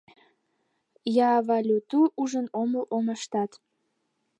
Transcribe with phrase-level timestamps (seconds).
[1.29, 3.51] Я валюту ужын омыл омыштат.